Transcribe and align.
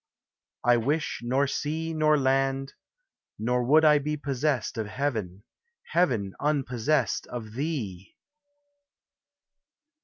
I 0.63 0.77
wish 0.77 1.19
nor 1.21 1.45
sea 1.45 1.93
nor 1.93 2.17
land; 2.17 2.73
nor 3.37 3.63
would 3.63 3.85
I 3.85 3.99
be 3.99 4.17
Possessed 4.17 4.75
of 4.79 4.87
heaven, 4.87 5.43
heaven 5.91 6.33
unpossessed 6.39 7.27
of 7.27 7.53
thee 7.53 8.15